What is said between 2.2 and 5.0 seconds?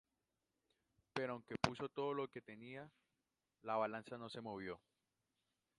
que tenía, la balanza no se movió.